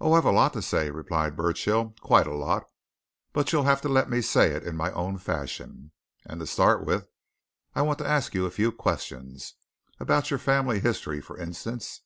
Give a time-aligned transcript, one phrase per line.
[0.00, 1.94] "Oh, I've a lot to say," replied Burchill.
[2.00, 2.64] "Quite a lot.
[3.34, 5.92] But you'll have to let me say it in my own fashion.
[6.24, 7.06] And to start with,
[7.74, 9.52] I want to ask you a few questions.
[10.00, 12.00] About your family history, for instance."